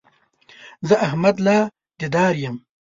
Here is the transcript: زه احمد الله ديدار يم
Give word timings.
زه 0.87 0.95
احمد 1.07 1.35
الله 1.37 1.59
ديدار 1.99 2.33
يم 2.43 2.55